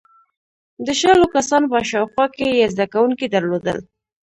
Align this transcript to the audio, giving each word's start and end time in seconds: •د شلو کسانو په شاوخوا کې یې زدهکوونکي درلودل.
•د 0.85 0.87
شلو 0.99 1.25
کسانو 1.35 1.71
په 1.73 1.79
شاوخوا 1.89 2.25
کې 2.35 2.47
یې 2.59 2.71
زدهکوونکي 2.73 3.25
درلودل. 3.29 3.77